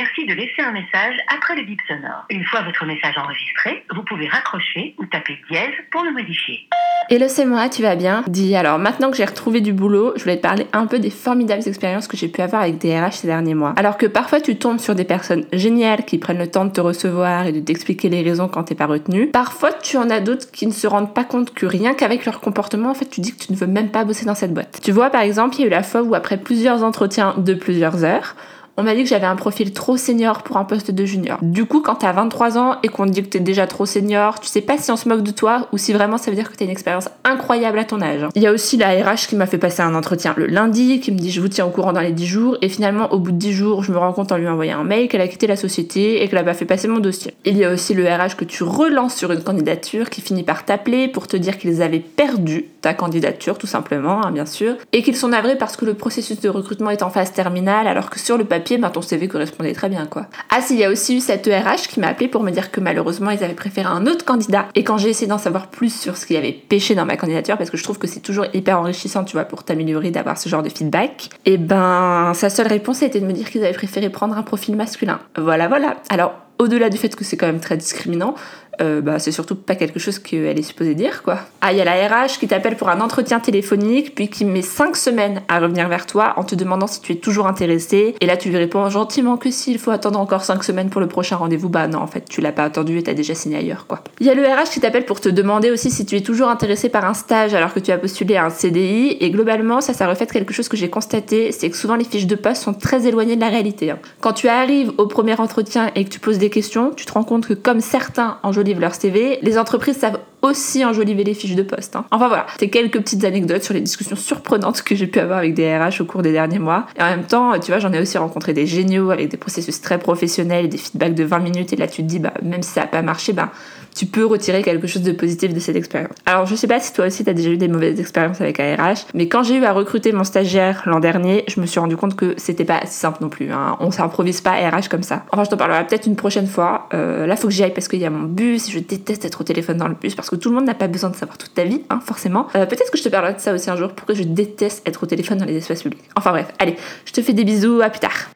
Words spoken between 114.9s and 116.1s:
j'ai pu avoir avec des RH au